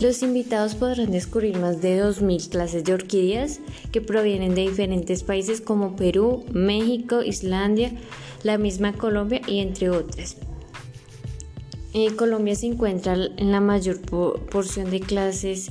[0.00, 3.60] Los invitados podrán descubrir más de 2.000 clases de orquídeas
[3.92, 7.92] que provienen de diferentes países como Perú, México, Islandia,
[8.42, 10.38] la misma Colombia y entre otras.
[11.92, 15.70] En Colombia se encuentra en la mayor porción de clases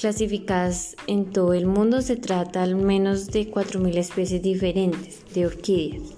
[0.00, 2.02] clasificadas en todo el mundo.
[2.02, 6.14] Se trata al menos de 4.000 especies diferentes de orquídeas.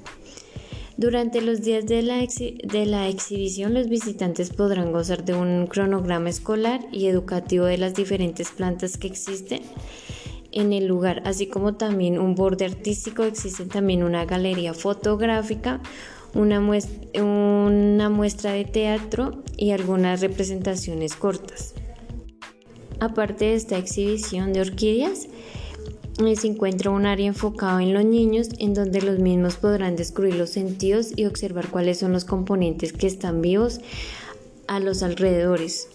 [0.98, 7.06] Durante los días de la, exhibición, los visitantes podrán gozar de un cronograma escolar y
[7.06, 9.60] educativo de las diferentes plantas que existen
[10.50, 13.22] en el lugar, así como también un borde artístico.
[13.22, 15.80] Existe también una galería fotográfica,
[16.34, 21.74] una una muestra de teatro y algunas representaciones cortas.
[22.98, 25.28] Aparte de esta exhibición de orquídeas,
[26.36, 30.50] se encuentra un área enfocado en los niños en donde los mismos podrán descubrir los
[30.50, 33.80] sentidos y observar cuáles son los componentes que están vivos
[34.66, 35.88] a los alrededores.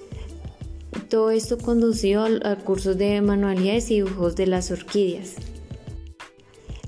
[1.10, 5.36] Todo esto conducido a, cursos de manualidades y dibujos de las orquídeas.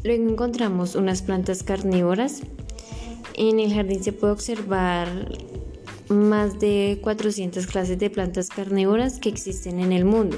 [0.03, 2.41] Luego encontramos unas plantas carnívoras.
[3.35, 5.27] En el jardín se puede observar
[6.09, 10.37] más de 400 clases de plantas carnívoras que existen en el mundo.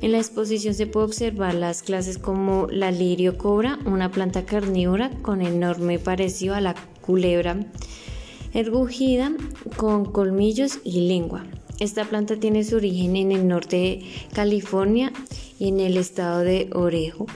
[0.00, 5.10] En la exposición se puede observar las clases como la lirio cobra, una planta carnívora
[5.22, 7.56] con enorme parecido a la culebra
[8.52, 9.32] ergugida
[9.76, 11.44] con colmillos y lengua.
[11.78, 15.12] Esta planta tiene su origen en el norte de California
[15.58, 17.26] y en el estado de Orejo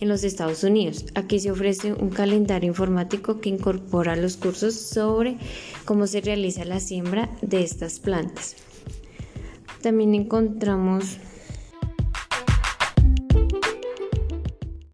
[0.00, 1.04] en los Estados Unidos.
[1.14, 5.36] Aquí se ofrece un calendario informático que incorpora los cursos sobre
[5.84, 8.56] cómo se realiza la siembra de estas plantas.
[9.82, 11.18] También encontramos